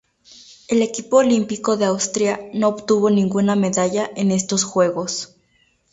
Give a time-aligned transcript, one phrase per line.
[0.67, 5.35] El equipo olímpico de Austria no obtuvo ninguna medalla en estos Juegos.